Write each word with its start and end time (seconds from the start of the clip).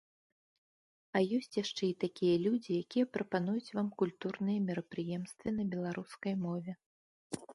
А 1.17 1.19
ёсць 1.37 1.57
яшчэ 1.63 1.81
і 1.87 1.89
такія 2.03 2.35
людзі, 2.45 2.79
якія 2.87 3.05
прапануюць 3.17 3.73
вам 3.79 3.89
культурныя 4.03 4.59
мерапрыемствы 4.69 5.47
на 5.59 5.63
беларускай 5.75 6.33
мове. 6.45 6.71